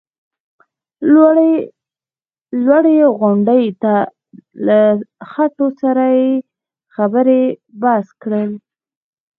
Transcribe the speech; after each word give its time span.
لوړې 2.63 3.01
غونډۍ 3.19 3.65
ته 3.81 3.95
له 4.65 4.79
ختو 5.29 5.65
سره 5.81 6.05
یې 6.19 6.29
خبرې 6.95 7.41
بس 7.81 8.05
کړل. 8.21 8.51